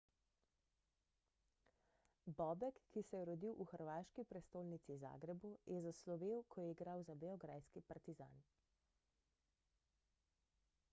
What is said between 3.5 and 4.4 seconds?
v hrvaški